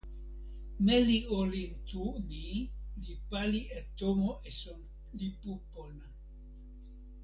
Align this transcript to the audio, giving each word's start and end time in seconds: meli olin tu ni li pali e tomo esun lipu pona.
meli 0.85 1.17
olin 1.39 1.71
tu 1.89 2.01
ni 2.29 2.45
li 3.03 3.13
pali 3.29 3.61
e 3.77 3.81
tomo 3.97 4.29
esun 4.49 4.81
lipu 5.19 5.51
pona. 5.71 6.07